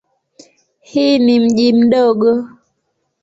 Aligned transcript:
Hii 0.79 1.19
ni 1.25 1.39
mji 1.39 1.73
mdogo. 1.73 2.47